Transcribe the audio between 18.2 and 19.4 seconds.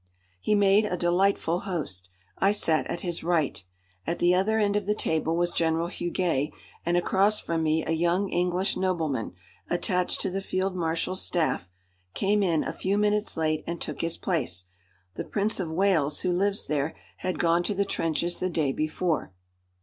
the day before.